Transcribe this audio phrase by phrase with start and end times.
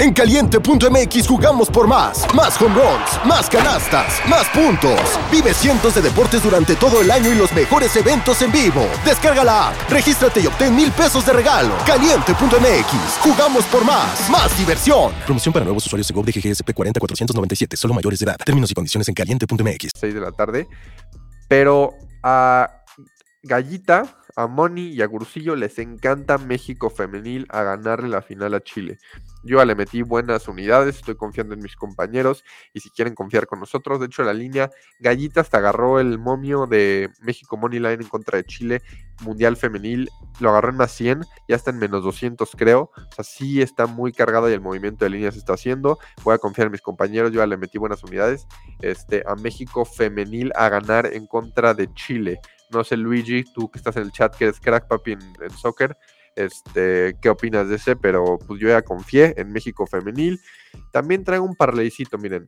[0.00, 2.24] En caliente.mx jugamos por más.
[2.34, 4.98] Más home runs, más canastas, más puntos.
[5.30, 8.88] Vive cientos de deportes durante todo el año y los mejores eventos en vivo.
[9.04, 11.74] Descarga la app, regístrate y obtén mil pesos de regalo.
[11.84, 14.30] Caliente.mx, jugamos por más.
[14.30, 15.12] Más diversión.
[15.26, 18.38] Promoción para nuevos usuarios de GOV de GGSP 40497, solo mayores de edad.
[18.42, 19.90] Términos y condiciones en caliente.mx.
[20.00, 20.66] 6 de la tarde.
[21.46, 21.92] Pero
[22.22, 22.70] a
[23.42, 28.60] Gallita, a Moni y a Gursillo les encanta México femenil a ganarle la final a
[28.60, 28.98] Chile.
[29.42, 33.60] Yo le metí buenas unidades, estoy confiando en mis compañeros y si quieren confiar con
[33.60, 38.08] nosotros, de hecho la línea Gallita hasta agarró el momio de México Money Line en
[38.08, 38.82] contra de Chile,
[39.22, 40.08] Mundial Femenil,
[40.40, 43.86] lo agarró en más 100, ya está en menos 200 creo, o sea, sí está
[43.86, 47.32] muy cargado y el movimiento de líneas está haciendo, voy a confiar en mis compañeros,
[47.32, 48.46] yo le metí buenas unidades,
[48.80, 52.40] este, a México Femenil a ganar en contra de Chile.
[52.70, 55.50] No sé, Luigi, tú que estás en el chat, que eres crack papi en, en
[55.50, 55.96] soccer,
[56.36, 57.96] este, ¿qué opinas de ese?
[57.96, 60.40] Pero pues yo ya confié en México Femenil.
[60.92, 62.46] También traigo un parleycito, miren.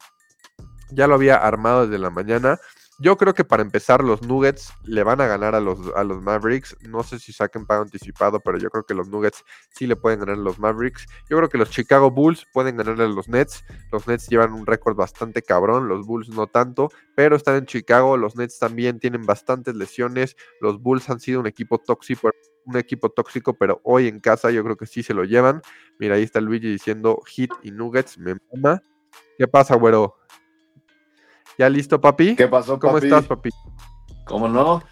[0.90, 2.58] Ya lo había armado desde la mañana.
[3.02, 6.22] Yo creo que para empezar, los Nuggets le van a ganar a los, a los
[6.22, 6.76] Mavericks.
[6.88, 10.20] No sé si saquen pago anticipado, pero yo creo que los Nuggets sí le pueden
[10.20, 11.06] ganar a los Mavericks.
[11.28, 13.64] Yo creo que los Chicago Bulls pueden ganarle a los Nets.
[13.90, 18.16] Los Nets llevan un récord bastante cabrón, los Bulls no tanto, pero están en Chicago.
[18.16, 20.36] Los Nets también tienen bastantes lesiones.
[20.60, 22.30] Los Bulls han sido un equipo tóxico,
[22.66, 25.60] un equipo tóxico, pero hoy en casa yo creo que sí se lo llevan.
[25.98, 28.80] Mira, ahí está Luigi diciendo Hit y Nuggets, me mama.
[29.36, 30.21] ¿Qué pasa, güero?
[31.58, 32.34] ¿Ya listo, papi?
[32.36, 33.06] ¿Qué pasó, ¿Cómo papi?
[33.06, 33.50] estás, papi?
[34.24, 34.82] ¿Cómo no?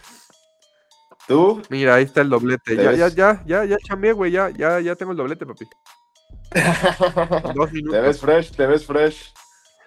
[1.26, 1.62] ¿Tú?
[1.70, 2.76] Mira, ahí está el doblete.
[2.76, 4.32] ¿Te Ya, ya, ya, ya, ya chamé, güey.
[4.32, 5.64] Ya, ya, ya tengo el doblete, papi.
[7.54, 8.02] Dos Te minutos.
[8.02, 9.32] ves fresh, te ves fresh.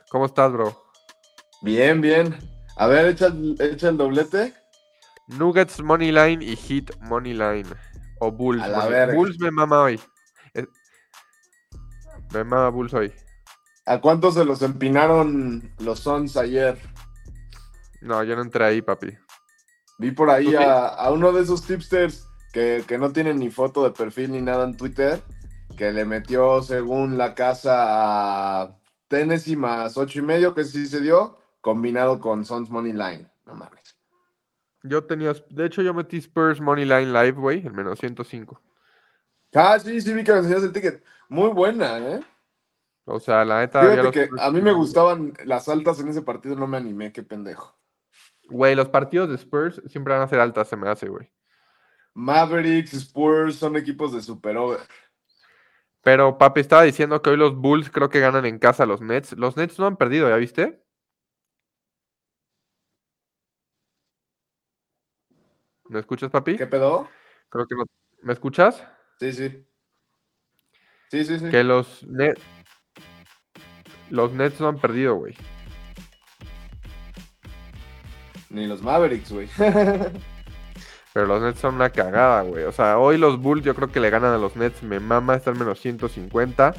[0.10, 0.82] ¿Cómo estás, bro?
[1.62, 2.38] Bien, bien.
[2.78, 4.54] A ver, echa, echa el doblete.
[5.28, 7.70] Nuggets Money Line y Hit Money Line.
[8.20, 8.64] O Bulls.
[8.64, 9.14] A la.
[9.14, 10.00] Bulls me mama hoy.
[10.54, 10.66] Eh,
[12.34, 13.14] Me mama Bulls hoy.
[13.86, 16.78] ¿A cuánto se los empinaron los Suns ayer?
[18.02, 19.18] No, yo no entré ahí, papi.
[20.00, 23.84] Vi por ahí a, a uno de esos tipsters que, que no tienen ni foto
[23.84, 25.22] de perfil ni nada en Twitter,
[25.78, 31.02] que le metió según la casa a Tennessee más ocho y medio, que sí se
[31.02, 33.30] dio, combinado con Suns Money Line.
[33.46, 33.98] No mames.
[34.84, 35.34] Yo tenía.
[35.50, 38.62] De hecho, yo metí Spurs Money Line Live, güey, el menos 105.
[39.54, 41.04] Ah, sí, sí, vi que me enseñaste el ticket.
[41.30, 42.22] Muy buena, ¿eh?
[43.06, 43.82] O sea, la neta.
[43.82, 47.24] Fíjate que a mí me gustaban las altas en ese partido, no me animé, qué
[47.24, 47.78] pendejo.
[48.50, 51.32] Güey, los partidos de Spurs siempre van a ser altas, se me hace, güey.
[52.14, 54.80] Mavericks, Spurs son equipos de super over.
[56.02, 59.02] Pero, papi, estaba diciendo que hoy los Bulls creo que ganan en casa a los
[59.02, 59.34] Nets.
[59.38, 60.84] Los Nets no han perdido, ¿ya viste?
[65.86, 66.58] ¿Me escuchas, papi?
[66.58, 67.10] ¿Qué pedo?
[67.50, 67.86] Creo que no.
[68.22, 68.86] ¿Me escuchas?
[69.20, 69.66] Sí, sí.
[71.10, 71.50] Sí, sí, sí.
[71.50, 72.42] Que los Nets.
[74.10, 75.36] Los Nets no han perdido, güey.
[78.50, 79.48] Ni los Mavericks, güey.
[81.14, 82.64] Pero los Nets son una cagada, güey.
[82.64, 84.82] O sea, hoy los Bulls yo creo que le ganan a los Nets.
[84.84, 86.74] Me mama, están menos 150.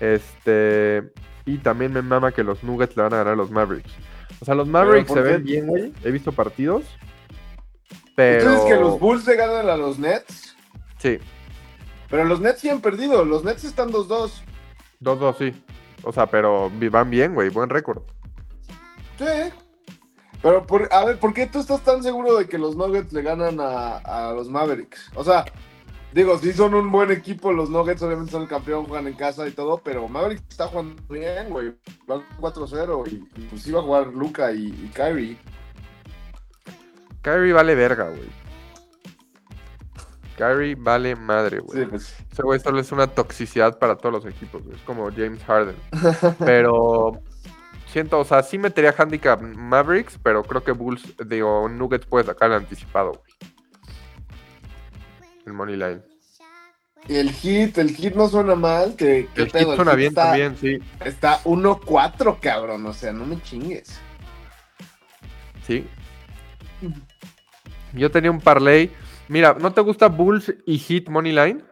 [0.00, 1.12] Este.
[1.44, 3.92] Y también me mama que los Nuggets le van a ganar a los Mavericks.
[4.40, 5.92] O sea, los Mavericks ¿por se ven bien, güey.
[6.04, 6.84] He visto partidos.
[8.14, 8.40] Pero.
[8.40, 10.56] Entonces que los Bulls le ganan a los Nets.
[10.98, 11.18] Sí,
[12.08, 13.24] Pero los Nets sí han perdido.
[13.24, 14.30] Los Nets están 2-2.
[15.00, 15.62] 2-2, sí.
[16.02, 17.48] O sea, pero van bien, güey.
[17.50, 18.02] Buen récord.
[19.18, 19.24] Sí.
[20.42, 23.22] Pero, por- a ver, ¿por qué tú estás tan seguro de que los Nuggets le
[23.22, 25.10] ganan a, a los Mavericks?
[25.14, 25.44] O sea,
[26.14, 27.52] digo, sí son un buen equipo.
[27.52, 29.78] Los Nuggets obviamente son el campeón, juegan en casa y todo.
[29.84, 31.74] Pero Mavericks está jugando bien, güey.
[32.06, 33.06] Van 4-0.
[33.12, 35.36] Y, y pues iba a jugar Luca y, y Kyrie.
[37.22, 38.39] Kyrie vale verga, güey.
[40.40, 41.80] Kyrie vale madre, güey.
[41.80, 42.14] Sí, pues.
[42.32, 44.74] Ese güey solo es una toxicidad para todos los equipos, güey.
[44.76, 45.76] Es como James Harden.
[46.38, 47.20] Pero
[47.86, 52.50] siento, o sea, sí metería handicap Mavericks, pero creo que Bulls, digo, Nuggets puede sacar
[52.50, 53.52] el anticipado, güey.
[55.46, 56.00] El money line.
[57.08, 58.94] Y el hit, el hit no suena mal.
[58.94, 59.66] Que, ¿qué El pedo?
[59.70, 60.78] hit suena bien está- también, sí.
[61.04, 62.86] Está 1-4, cabrón.
[62.86, 63.98] O sea, no me chingues.
[65.66, 65.86] Sí.
[67.92, 68.92] Yo tenía un parlay.
[69.30, 71.64] Mira, ¿no te gusta Bulls y Heat Money Line?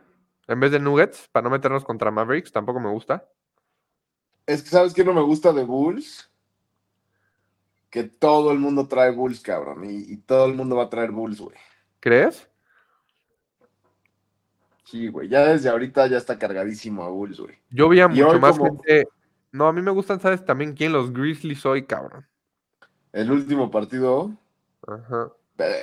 [0.46, 3.28] En vez de Nuggets, para no meternos contra Mavericks, tampoco me gusta.
[4.46, 6.30] Es que, ¿sabes qué no me gusta de Bulls?
[7.90, 9.84] Que todo el mundo trae Bulls, cabrón.
[9.90, 11.56] Y, y todo el mundo va a traer Bulls, güey.
[11.98, 12.48] ¿Crees?
[14.84, 15.28] Sí, güey.
[15.28, 17.56] Ya desde ahorita ya está cargadísimo a Bulls, güey.
[17.70, 19.08] Yo veía Y mucho más como- gente.
[19.50, 20.44] No, a mí me gustan, ¿sabes?
[20.44, 22.24] También quién los Grizzlies hoy, cabrón.
[23.12, 24.30] El último partido.
[24.86, 25.32] Ajá.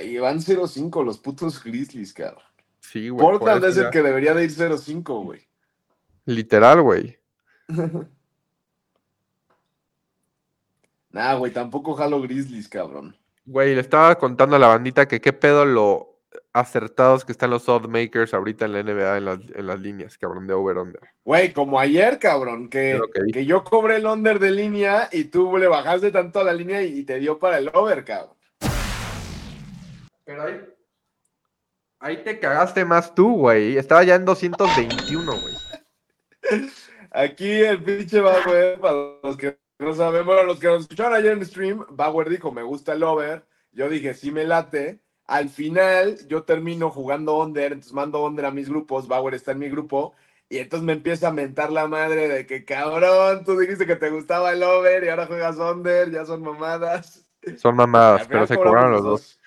[0.04, 2.44] Y van 0-5 los putos Grizzlies, cabrón.
[2.80, 3.22] Sí, güey.
[3.24, 5.42] por Portland eso es el que debería de ir 0-5, güey.
[6.26, 7.18] Literal, güey.
[11.16, 13.16] Nah, güey, tampoco jalo Grizzlies, cabrón.
[13.46, 16.20] Güey, le estaba contando a la bandita que qué pedo lo
[16.52, 20.46] acertados que están los oddmakers ahorita en la NBA en las, en las líneas, cabrón,
[20.46, 21.00] de over-under.
[21.24, 23.00] Güey, como ayer, cabrón, que,
[23.32, 26.82] que yo cobré el under de línea y tú le bajaste tanto a la línea
[26.84, 28.35] y te dio para el over, cabrón.
[30.26, 30.62] Pero ahí,
[32.00, 33.78] ahí te cagaste más tú, güey.
[33.78, 35.56] Estaba ya en 221, güey.
[37.12, 41.34] Aquí el pinche Bauer, para los que no saben, bueno, los que nos escucharon ayer
[41.34, 43.46] en stream, Bauer dijo, me gusta el over.
[43.72, 45.00] Yo dije, sí me late.
[45.28, 49.60] Al final, yo termino jugando under, entonces mando under a mis grupos, Bauer está en
[49.60, 50.14] mi grupo,
[50.50, 54.12] y entonces me empieza a mentar la madre de que, cabrón, tú dijiste que te
[54.12, 57.26] gustaba el over y ahora juegas under, ya son mamadas.
[57.58, 59.40] Son mamadas, pero se cobraron los dos.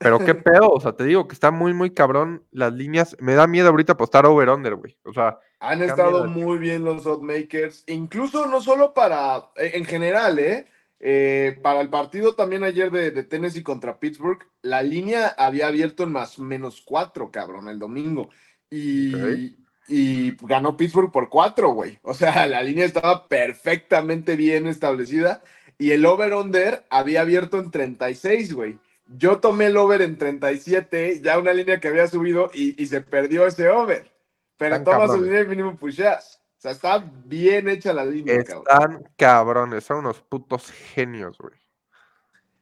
[0.00, 3.16] Pero qué pedo, o sea, te digo que está muy, muy cabrón las líneas.
[3.20, 4.96] Me da miedo ahorita apostar over-under, güey.
[5.04, 10.38] O sea, Han estado muy bien los oddmakers, incluso no solo para, eh, en general,
[10.38, 10.66] ¿eh?
[11.02, 16.02] Eh, para el partido también ayer de, de Tennessee contra Pittsburgh, la línea había abierto
[16.02, 18.30] en más menos cuatro, cabrón, el domingo.
[18.70, 19.56] Y,
[19.88, 21.98] y ganó Pittsburgh por cuatro, güey.
[22.02, 25.42] O sea, la línea estaba perfectamente bien establecida.
[25.78, 28.78] Y el over-under había abierto en 36, güey.
[29.12, 33.00] Yo tomé el over en 37, ya una línea que había subido y, y se
[33.00, 34.10] perdió ese over.
[34.56, 36.40] Pero Están tomas su línea y mínimo pusheas.
[36.58, 38.64] O sea, está bien hecha la línea, cabrón.
[38.68, 41.54] están cabrones, son unos putos genios, güey.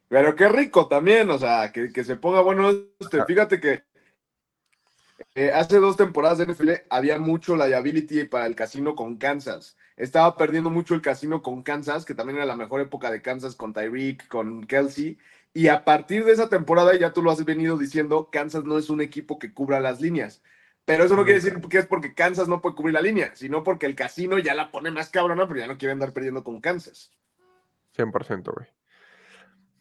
[0.09, 2.71] Pero qué rico también, o sea, que, que se ponga bueno.
[2.99, 3.83] Este, fíjate que
[5.35, 9.77] eh, hace dos temporadas de NFL había mucho liability para el casino con Kansas.
[9.99, 13.57] Estaba perdiendo mucho el casino con Kansas, que también era la mejor época de Kansas
[13.57, 15.19] con Tyreek, con Kelsey.
[15.53, 18.91] Y a partir de esa temporada, ya tú lo has venido diciendo, Kansas no es
[18.91, 20.41] un equipo que cubra las líneas.
[20.85, 23.65] Pero eso no quiere decir que es porque Kansas no puede cubrir la línea, sino
[23.65, 26.61] porque el casino ya la pone más cabrona, pero ya no quiere andar perdiendo con
[26.61, 27.11] Kansas.
[27.97, 28.69] 100%, güey.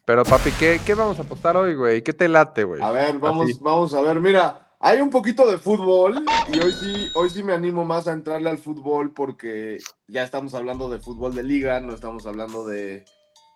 [0.04, 2.02] Pero, papi, ¿qué, qué vamos a apostar hoy, güey?
[2.02, 2.82] ¿Qué te late, güey?
[2.82, 3.58] A ver, vamos, Así.
[3.60, 4.20] vamos a ver.
[4.20, 8.12] Mira, hay un poquito de fútbol y hoy sí, hoy sí me animo más a
[8.12, 13.04] entrarle al fútbol porque ya estamos hablando de fútbol de liga, no estamos hablando de,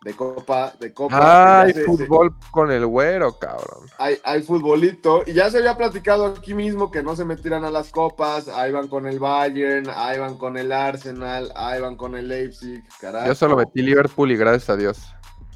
[0.04, 1.64] de copa, de copa.
[1.66, 3.86] Se- se- fútbol con el güero, cabrón.
[3.98, 7.70] hay, hay futbolito y ya se había platicado aquí mismo que no se metieran a
[7.70, 8.48] las copas.
[8.48, 12.82] Ahí van con el Bayern, ahí van con el Arsenal, ahí van con el Leipzig.
[13.00, 13.28] Carajo.
[13.28, 14.98] Yo solo metí Liverpool y gracias a Dios.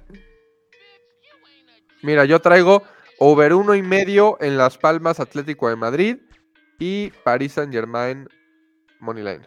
[2.03, 2.83] Mira, yo traigo
[3.19, 6.17] over uno y medio en Las Palmas Atlético de Madrid
[6.79, 8.29] y París Saint Germain
[9.01, 9.43] Moneyline.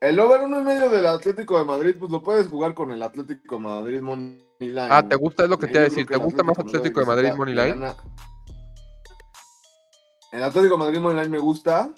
[0.00, 3.02] el over uno y medio del Atlético de Madrid, pues lo puedes jugar con el
[3.02, 4.88] Atlético de Madrid Moneyline.
[4.90, 5.44] Ah, ¿te gusta?
[5.44, 6.06] Es lo que te iba a decir.
[6.06, 7.84] ¿Te gusta más Atlético de Madrid Moneyline?
[10.32, 11.90] El Atlético de Madrid Moneyline me gusta.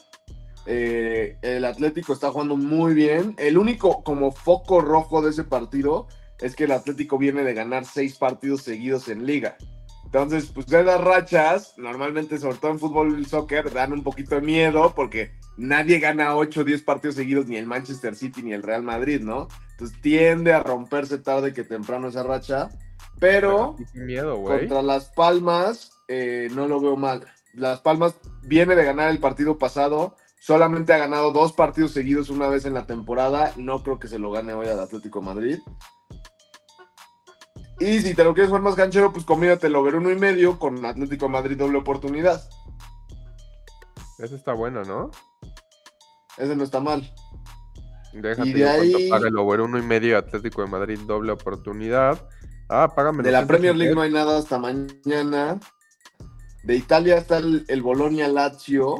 [0.66, 3.34] Eh, el Atlético está jugando muy bien.
[3.38, 6.08] El único como foco rojo de ese partido
[6.40, 9.56] es que el Atlético viene de ganar seis partidos seguidos en liga.
[10.08, 14.40] Entonces, pues esas rachas, normalmente, sobre todo en fútbol y soccer, dan un poquito de
[14.40, 18.62] miedo porque nadie gana 8 o 10 partidos seguidos, ni el Manchester City ni el
[18.62, 19.48] Real Madrid, ¿no?
[19.72, 22.70] Entonces tiende a romperse tarde que temprano esa racha.
[23.20, 27.26] Pero miedo, contra Las Palmas eh, no lo veo mal.
[27.52, 30.16] Las Palmas viene de ganar el partido pasado.
[30.40, 33.52] Solamente ha ganado dos partidos seguidos una vez en la temporada.
[33.56, 35.58] No creo que se lo gane hoy al Atlético de Madrid.
[37.80, 40.58] Y si te lo quieres jugar más canchero, pues combínate el over uno y medio
[40.58, 42.42] con Atlético de Madrid doble oportunidad.
[44.18, 45.10] Ese está bueno, ¿no?
[46.36, 47.08] Ese no está mal.
[48.12, 52.28] Déjate Y de ahí- paga el over uno y medio Atlético de Madrid doble oportunidad.
[52.68, 53.22] Ah, págame.
[53.22, 55.60] De la Premier League no hay nada hasta mañana.
[56.64, 58.96] De Italia está el, el Bolonia Lazio.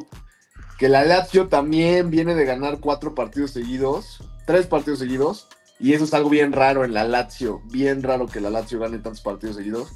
[0.77, 4.23] Que la Lazio también viene de ganar cuatro partidos seguidos.
[4.47, 5.49] Tres partidos seguidos.
[5.79, 7.61] Y eso es algo bien raro en la Lazio.
[7.65, 9.91] Bien raro que la Lazio gane tantos partidos seguidos.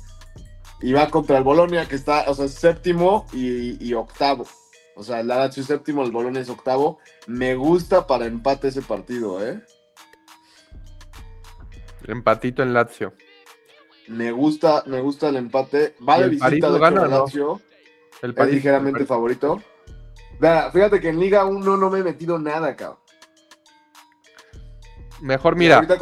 [0.82, 4.46] Y va contra el Bolonia, que está, o sea, es séptimo y, y octavo.
[4.96, 7.00] O sea, la Lazio es séptimo, el Bolonia es octavo.
[7.28, 9.62] Me gusta para empate ese partido, ¿eh?
[12.08, 13.14] Empatito en Lazio.
[14.08, 15.96] Me gusta, me gusta el empate.
[16.08, 17.26] Va ¿Y de el visita París de lo hecho, gana la o no?
[17.26, 17.62] Lazio.
[18.22, 19.62] El Es París- ligeramente el París- favorito.
[20.74, 23.00] Fíjate que en Liga 1 no me he metido nada, cabrón.
[25.24, 25.94] Mejor mira, este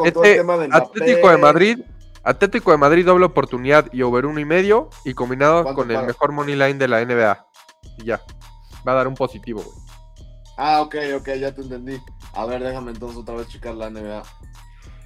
[0.71, 1.79] Atlético de Madrid,
[2.23, 6.07] Atlético de Madrid doble oportunidad y over uno y medio y combinado ¿Cuánto con el
[6.07, 7.45] mejor money line de la NBA.
[7.99, 8.19] Y ya.
[8.87, 9.77] Va a dar un positivo, güey.
[10.57, 12.01] Ah, ok, ok, ya te entendí.
[12.33, 14.23] A ver, déjame entonces otra vez checar la NBA.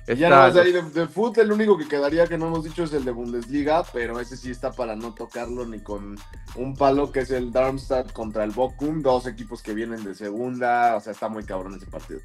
[0.07, 2.47] Ya Está- nada más de ahí de, de fútbol, el único que quedaría que no
[2.47, 6.15] hemos dicho es el de Bundesliga, pero ese sí está para no tocarlo ni con
[6.55, 10.95] un palo que es el Darmstadt contra el Bochum, dos equipos que vienen de segunda,
[10.95, 12.21] o sea, está muy cabrón ese partido.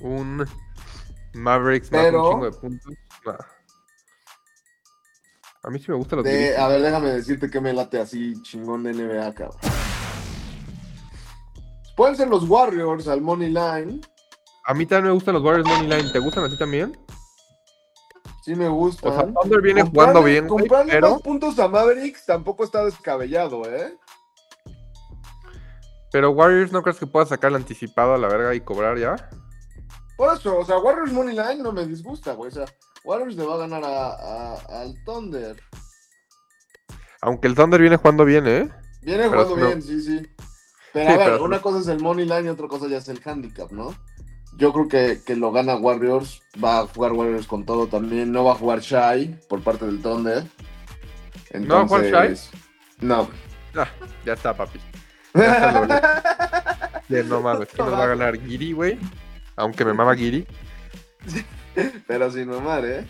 [0.00, 0.46] Un
[1.34, 2.92] Mavericks más Pero- un chingo de puntos.
[3.24, 3.34] Nah.
[5.64, 8.40] A mí sí me gustan los De- a ver, déjame decirte que me late así
[8.42, 9.58] chingón de NBA, cabrón.
[11.96, 14.00] Pueden ser los Warriors al Money Line.
[14.66, 16.12] A mí también me gustan los Warriors Money Line.
[16.12, 16.96] ¿Te gustan a ti también?
[18.44, 19.12] Sí me O gustan.
[19.12, 23.62] sea, Thunder viene Comprarle- jugando bien, comprarle pero, más puntos a Mavericks tampoco está descabellado,
[23.68, 23.96] ¿eh?
[26.12, 29.16] pero Warriors no crees que pueda sacar el anticipado a la verga y cobrar ya.
[30.16, 32.48] Por eso, o sea, Warriors Money Line no me disgusta, güey.
[32.50, 32.64] O sea,
[33.04, 35.60] Warriors le va a ganar a, a- al Thunder.
[37.20, 38.68] Aunque el Thunder viene jugando bien, ¿eh?
[39.02, 40.22] Viene Pero jugando no- bien, sí, sí.
[40.92, 42.98] Pero Sí, a ver, pero- una cosa es el Money Line y otra cosa ya
[42.98, 43.94] es el handicap, ¿no?
[44.58, 46.42] Yo creo que, que lo gana Warriors.
[46.62, 48.32] Va a jugar Warriors con todo también.
[48.32, 50.44] No va a jugar Shy por parte del Thunder.
[51.52, 52.50] ¿No va a jugar Entonces,
[53.00, 53.28] No.
[53.74, 53.88] Ah,
[54.24, 54.80] ya está, papi.
[55.34, 55.82] Ya está
[57.28, 58.38] no mames, ¿quién nos va a ganar?
[58.40, 58.98] Giri, güey.
[59.56, 60.46] Aunque me mama Giri.
[62.06, 63.06] Pero sin mamar, ¿eh?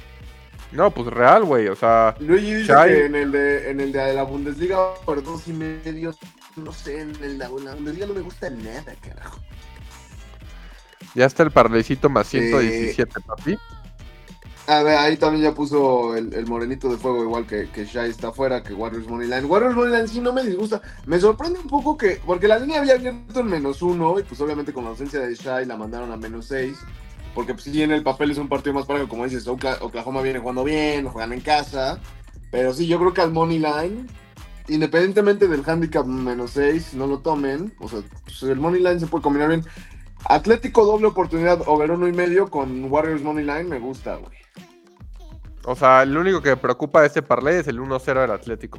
[0.73, 1.69] No, pues real, güey.
[1.69, 2.89] O sea, Luigi dice Shai.
[2.91, 6.15] que en el de, en el de la Bundesliga por dos y medio,
[6.57, 9.41] no sé, en el de la Bundesliga no me gusta nada, carajo.
[11.15, 13.57] ya está el parlecito más Eh, 117, papi.
[14.69, 18.29] A ver, ahí también ya puso el, morenito de fuego, igual que, que Shai está
[18.29, 19.45] afuera, que Warriors Moneyline.
[19.45, 20.83] Warriors Moneyline sí no me disgusta.
[21.07, 24.41] Me sorprende un poco que, porque la línea había abierto en menos uno, y pues
[24.41, 26.79] obviamente con la ausencia de Shai la mandaron a menos seis.
[27.33, 30.21] Porque pues sí, en el papel es un partido más parejo, como dices, Okla- Oklahoma
[30.23, 32.01] viene jugando bien, juegan en casa.
[32.51, 34.09] Pero sí, yo creo que al Moneyline,
[34.67, 37.73] independientemente del handicap menos seis, no lo tomen.
[37.79, 39.65] O sea, pues, el Moneyline se puede combinar bien.
[40.25, 44.46] Atlético doble oportunidad over uno y medio con Warriors Moneyline me gusta, güey.
[45.67, 48.79] O sea, lo único que me preocupa de este parlay es el 1-0 del Atlético.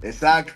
[0.00, 0.54] Exacto.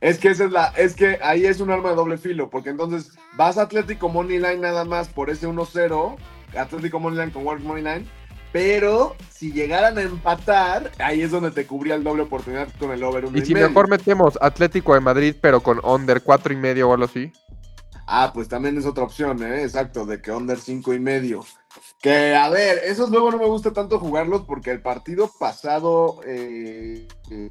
[0.00, 2.70] Es que esa es la, es que ahí es un arma de doble filo, porque
[2.70, 6.16] entonces vas a Atlético Moneyline nada más por ese 1-0,
[6.58, 8.06] Atlético Moneyline con Warriors Moneyline,
[8.52, 13.02] pero si llegaran a empatar, ahí es donde te cubría el doble oportunidad con el
[13.02, 16.90] over 1 Y si mejor metemos Atlético de Madrid, pero con under 4 y medio
[16.90, 17.32] o algo así.
[18.06, 19.62] Ah, pues también es otra opción, ¿eh?
[19.62, 21.44] Exacto, de que under 5 y medio.
[22.00, 27.06] Que, a ver, esos luego no me gusta tanto jugarlos porque el partido pasado, eh,
[27.30, 27.50] eh,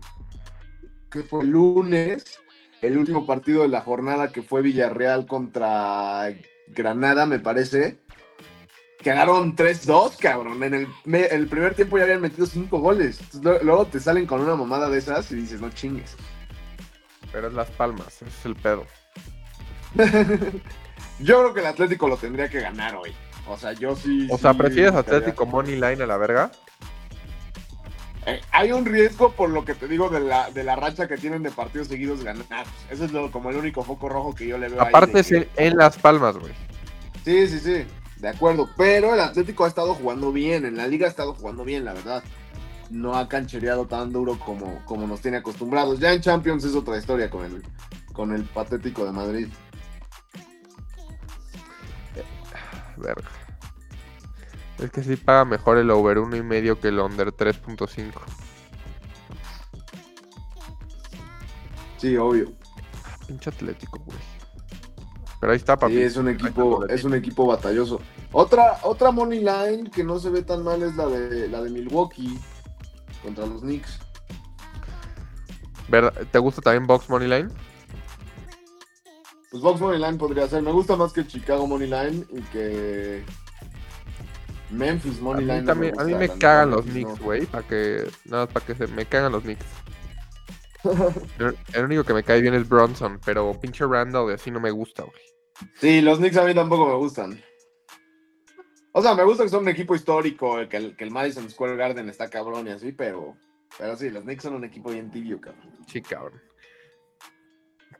[1.09, 2.39] que fue el lunes,
[2.81, 6.33] el último partido de la jornada que fue Villarreal contra
[6.67, 7.99] Granada, me parece,
[8.99, 10.61] quedaron 3-2, cabrón.
[10.63, 13.19] En el, me- el primer tiempo ya habían metido 5 goles.
[13.33, 16.15] Entonces, luego te salen con una mamada de esas y dices, no chingues.
[17.31, 18.85] Pero es Las Palmas, ese es el pedo.
[21.19, 23.13] Yo creo que el Atlético lo tendría que ganar hoy.
[23.47, 24.27] O sea, yo sí.
[24.31, 26.51] O sea, ¿prefieres Atlético Money Line a la verga?
[28.27, 31.17] Eh, hay un riesgo por lo que te digo de la, de la racha que
[31.17, 32.67] tienen de partidos seguidos ganados.
[32.91, 34.81] Eso es lo, como el único foco rojo que yo le veo.
[34.81, 36.53] Aparte es que- en Las Palmas, güey.
[37.25, 37.85] Sí, sí, sí.
[38.17, 38.69] De acuerdo.
[38.77, 40.65] Pero el Atlético ha estado jugando bien.
[40.65, 42.23] En la liga ha estado jugando bien, la verdad.
[42.91, 45.99] No ha canchereado tan duro como, como nos tiene acostumbrados.
[45.99, 47.63] Ya en Champions es otra historia con el,
[48.13, 49.47] con el patético de Madrid.
[53.01, 53.29] Verga.
[54.79, 58.13] Es que sí paga mejor el over 1 y medio que el under 3.5.
[61.97, 62.51] Sí, obvio.
[63.27, 64.17] Pinche Atlético, güey.
[65.39, 65.93] Pero ahí está, papi.
[65.93, 68.01] Sí, es un equipo, es un equipo batalloso.
[68.31, 71.69] Otra, otra money line que no se ve tan mal es la de la de
[71.69, 72.39] Milwaukee
[73.23, 73.99] contra los Knicks.
[76.31, 77.49] ¿Te gusta también Box Money Line?
[79.51, 80.61] Pues Box Money Line podría ser.
[80.63, 83.23] Me gusta más que Chicago Money Line y que
[84.69, 85.63] Memphis A Money mí, Line.
[85.63, 87.25] no a mí me cagan los Memphis Knicks, no.
[87.25, 87.45] güey.
[87.45, 88.09] Para que.
[88.25, 88.87] Nada más para que se.
[88.87, 89.65] Me cagan los Knicks.
[91.39, 94.59] el, el único que me cae bien es Bronson, pero pinche Randall y así no
[94.59, 95.21] me gusta, güey.
[95.75, 97.39] Sí, los Knicks a mí tampoco me gustan.
[98.93, 101.75] O sea, me gusta que son un equipo histórico, que el, que el Madison Square
[101.75, 103.37] Garden está cabrón y así, pero,
[103.77, 105.77] pero sí, los Knicks son un equipo bien tibio, cabrón.
[105.87, 106.41] Sí, cabrón.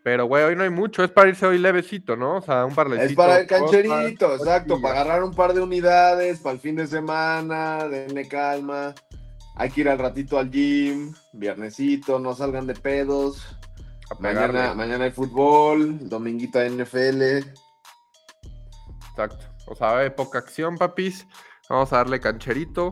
[0.04, 1.04] Pero, güey, hoy no hay mucho.
[1.04, 2.38] Es para irse hoy levecito, ¿no?
[2.38, 3.10] O sea, un parlecito.
[3.10, 6.88] Es para el cancherito, exacto, para agarrar un par de unidades, para el fin de
[6.88, 8.96] semana, denle calma.
[9.56, 13.46] Hay que ir al ratito al gym, viernesito, no salgan de pedos.
[14.10, 14.16] a.
[14.20, 17.22] Mañana, mañana hay fútbol, dominguito hay NFL.
[19.12, 19.46] Exacto.
[19.68, 21.28] O sea, hay poca acción, papis.
[21.70, 22.92] Vamos a darle cancherito.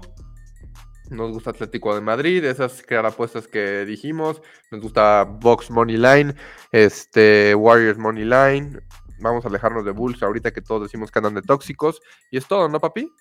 [1.10, 4.42] Nos gusta Atlético de Madrid, esas crear apuestas que dijimos.
[4.72, 6.36] Nos gusta Box Money Line,
[6.72, 8.80] este, Warriors Money Line.
[9.20, 12.00] Vamos a alejarnos de Bulls ahorita que todos decimos que andan de tóxicos.
[12.32, 13.12] Y es todo, ¿no, papi?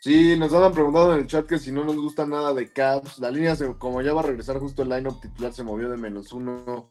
[0.00, 3.18] Sí, nos andan preguntando en el chat que si no nos gusta nada de Caps.
[3.18, 5.96] La línea, se- como ya va a regresar justo el line-up titular, se movió de
[5.96, 6.88] menos uno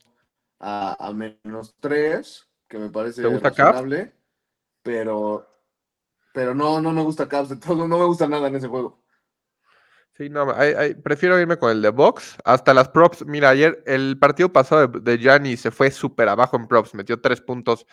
[0.60, 3.84] a, a menos tres, que me parece ¿Te gusta Caps?
[4.84, 5.48] Pero
[6.34, 9.00] pero no, no me gusta Cavs de todo, no me gusta nada en ese juego.
[10.18, 12.38] Sí, no, hay- hay- prefiero irme con el de Box.
[12.44, 13.24] Hasta las props.
[13.26, 16.96] Mira, ayer el partido pasado de, Gianni se fue súper abajo en props.
[16.96, 17.86] Metió tres puntos,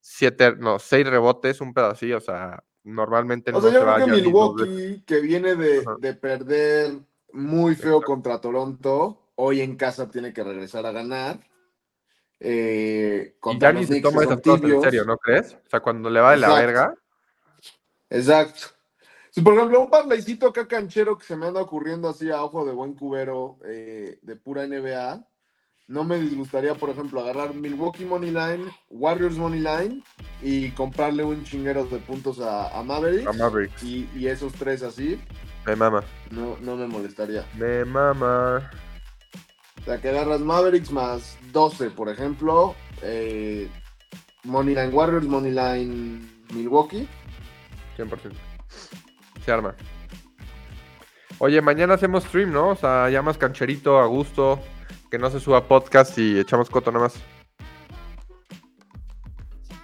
[0.00, 2.16] siete, no, seis rebotes, un pedacillo.
[2.16, 4.12] O sea, normalmente O no sea, se yo va creo que.
[4.12, 6.92] Milwaukee, que viene de, de perder
[7.32, 11.40] muy feo contra Toronto, hoy en casa tiene que regresar a ganar.
[12.40, 15.54] Eh, Y los se Knicks, toma esas cosas en serio, ¿no crees?
[15.66, 16.94] O sea, cuando le va de la verga.
[18.08, 18.68] Exacto.
[19.36, 22.64] Si por ejemplo un parlaycito acá canchero que se me anda ocurriendo así a ojo
[22.64, 25.28] de buen cubero eh, de pura NBA,
[25.88, 30.02] no me disgustaría, por ejemplo, agarrar Milwaukee Money Line, Warriors Money Line
[30.40, 33.26] y comprarle un chinguero de puntos a, a Mavericks.
[33.26, 33.82] A Mavericks.
[33.82, 35.20] Y, y esos tres así,
[35.66, 36.02] Me mama.
[36.30, 37.44] no, no me molestaría.
[37.58, 38.70] Me mama.
[39.82, 42.74] O sea, que agarras Mavericks más 12, por ejemplo.
[43.02, 43.68] Eh,
[44.44, 47.06] Moneyline Warriors, Moneyline Milwaukee.
[47.98, 48.32] 100%.
[49.46, 49.76] Se arma.
[51.38, 52.70] Oye, mañana hacemos stream, ¿no?
[52.70, 54.60] O sea, ya más cancherito, a gusto.
[55.08, 57.14] Que no se suba podcast y echamos coto nada más.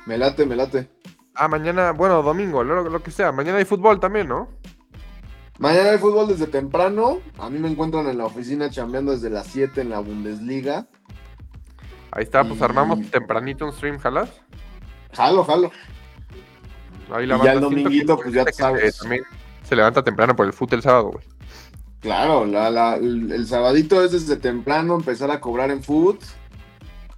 [0.04, 0.88] Me late, me late.
[1.36, 3.30] Ah, mañana, bueno, domingo, lo, lo que sea.
[3.30, 4.48] Mañana hay fútbol también, ¿no?
[5.60, 7.20] Mañana hay fútbol desde temprano.
[7.38, 10.88] A mí me encuentran en la oficina chambeando desde las 7 en la Bundesliga.
[12.10, 14.28] Ahí está, pues Y- armamos tempranito un stream, ¿jalas?
[15.12, 15.70] Jalo, jalo.
[17.12, 18.98] Ahí Y ya el dominguito, pues, ya te sabes.
[18.98, 19.22] También
[19.72, 21.24] se levanta temprano por el fútbol el sábado, güey.
[22.00, 26.16] Claro, la- la- el, el sabadito es desde temprano empezar a cobrar en food.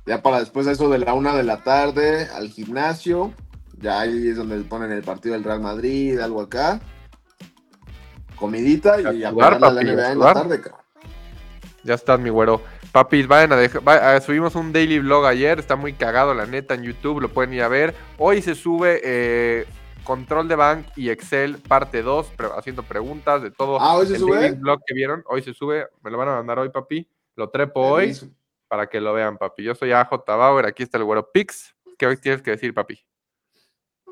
[0.06, 3.32] Ya para después eso de la una de la tarde al gimnasio.
[3.80, 6.80] Ya ahí es donde ponen el partido del Real Madrid, algo acá.
[8.36, 10.80] Comidita y A a sudar, pegarle a la NBA en la tarde, cabrón.
[11.82, 12.62] Ya estás, mi güero.
[12.92, 13.86] Papis, vayan a dejar.
[13.86, 15.58] va- subimos un daily vlog ayer.
[15.58, 17.20] Está muy cagado, la neta, en YouTube.
[17.20, 17.94] Lo pueden ir a ver.
[18.18, 19.66] Hoy se sube eh,
[20.04, 23.80] Control de Bank y Excel, parte 2, haciendo preguntas de todo.
[23.80, 24.52] Ah, ¿hoy se el sube?
[24.52, 25.24] vlog que vieron.
[25.26, 25.88] Hoy se sube.
[26.02, 27.08] Me lo van a mandar hoy, papi.
[27.36, 28.14] Lo trepo hoy
[28.68, 29.64] para que lo vean, papi.
[29.64, 30.66] Yo soy AJ Bauer.
[30.66, 31.74] Aquí está el güero Pix.
[31.98, 32.98] ¿Qué hoy tienes que decir, papi?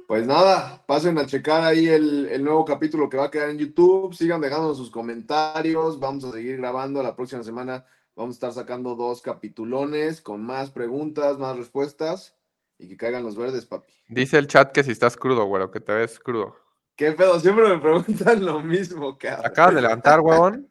[0.06, 3.58] Pues nada, pasen a checar ahí el, el nuevo capítulo que va a quedar en
[3.58, 4.14] YouTube.
[4.14, 5.98] Sigan dejando sus comentarios.
[6.00, 7.02] Vamos a seguir grabando.
[7.02, 12.36] La próxima semana vamos a estar sacando dos capitulones con más preguntas, más respuestas.
[12.82, 13.92] Y que caigan los verdes, papi.
[14.08, 16.56] Dice el chat que si estás crudo, güero, que te ves crudo.
[16.96, 17.38] ¿Qué pedo?
[17.38, 19.46] Siempre me preguntan lo mismo, cabrón.
[19.46, 20.68] Acabas de levantar, huevón.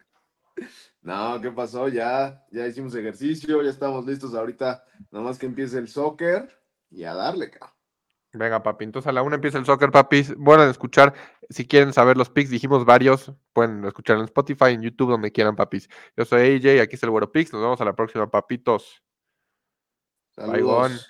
[1.03, 1.87] No, ¿qué pasó?
[1.87, 4.83] Ya, ya hicimos ejercicio, ya estamos listos ahorita.
[5.09, 6.47] Nada más que empiece el soccer
[6.91, 7.73] y a darle, cabrón.
[8.33, 8.85] Venga, papi.
[8.85, 10.35] Entonces a la una empieza el soccer, papis.
[10.35, 11.15] Bueno, escuchar.
[11.49, 13.33] Si quieren saber los picks, dijimos varios.
[13.51, 15.89] Pueden escuchar en Spotify, en YouTube, donde quieran, papis.
[16.15, 17.51] Yo soy AJ, aquí está el güero Pix.
[17.51, 19.01] Nos vemos a la próxima, papitos.
[20.37, 20.45] Bye.
[20.45, 21.09] Saludos.